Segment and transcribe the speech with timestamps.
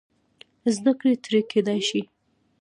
[0.75, 2.01] زده کړه ترې کېدای شي.